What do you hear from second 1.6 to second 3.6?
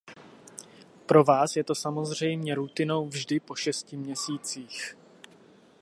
to samozřejmě rutinou vždy po